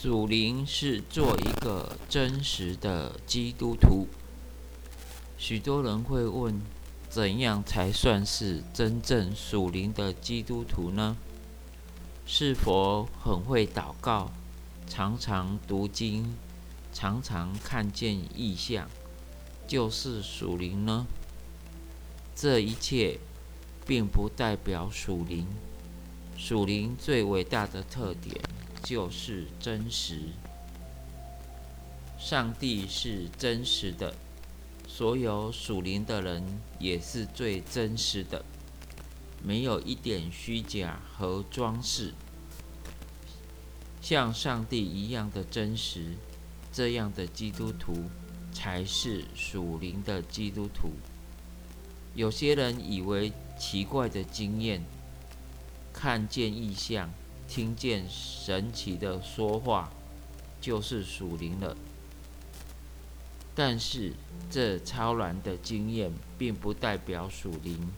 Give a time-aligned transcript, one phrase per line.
[0.00, 4.06] 属灵是做一个真实的基督徒。
[5.36, 6.60] 许多人会问：
[7.10, 11.16] 怎样才算是真正属灵的基督徒呢？
[12.24, 14.30] 是否很会祷告，
[14.86, 16.36] 常常读经，
[16.92, 18.88] 常常看见异象，
[19.66, 21.08] 就是属灵呢？
[22.36, 23.18] 这一切
[23.84, 25.48] 并不代表属灵。
[26.36, 28.40] 属灵最伟大的特点。
[28.82, 30.20] 就是真实，
[32.18, 34.14] 上帝是真实的，
[34.86, 36.42] 所有属灵的人
[36.78, 38.44] 也是最真实的，
[39.42, 42.14] 没有一点虚假和装饰，
[44.00, 46.14] 像上帝一样的真实，
[46.72, 48.04] 这样的基督徒
[48.52, 50.92] 才是属灵的基督徒。
[52.14, 54.82] 有些人以为奇怪的经验，
[55.92, 57.10] 看见异象。
[57.48, 59.90] 听见神奇的说话，
[60.60, 61.74] 就是属灵了。
[63.54, 64.12] 但是
[64.50, 67.88] 这超然的经验，并不代表属灵。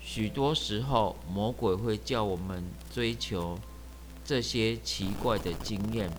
[0.00, 3.58] 许多时候，魔鬼会叫我们追求
[4.24, 6.10] 这些奇怪的经验，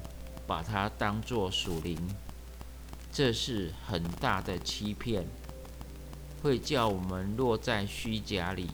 [0.45, 1.97] 把它当作属灵。
[3.11, 5.25] 这是很大的欺骗，
[6.43, 8.69] 会叫我们落在虚假里。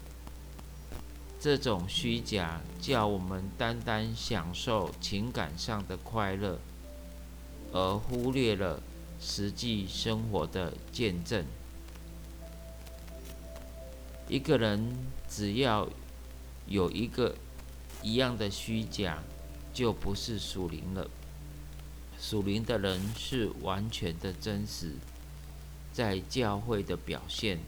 [1.43, 6.57] 这种虚假叫我们单单享受情感上的快乐，
[7.73, 8.81] 而忽略了
[9.19, 11.45] 实际生活的见证。
[14.29, 14.95] 一个人
[15.27, 15.85] 只要
[16.65, 17.35] 有一个
[18.01, 19.21] 一样的虚假，
[19.73, 21.05] 就不是属灵了。
[22.17, 24.93] 属灵的人是完全的真实，
[25.91, 27.59] 在教会的表现，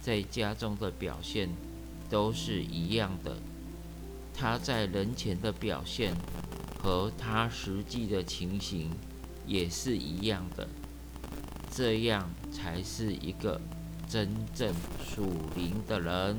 [0.00, 1.48] 在家中的表现。
[2.14, 3.36] 都是一样的，
[4.32, 6.14] 他在人前的表现
[6.80, 8.88] 和他实际的情形
[9.48, 10.68] 也是一样的，
[11.72, 13.60] 这样才是一个
[14.08, 14.72] 真正
[15.04, 16.36] 属灵的人。